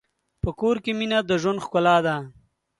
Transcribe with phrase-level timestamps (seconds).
[0.43, 2.15] په کور کې مینه د ژوند ښکلا ده.